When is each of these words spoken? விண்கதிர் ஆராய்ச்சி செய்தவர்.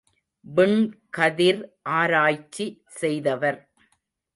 விண்கதிர் 0.45 1.61
ஆராய்ச்சி 1.99 2.67
செய்தவர். 3.01 3.61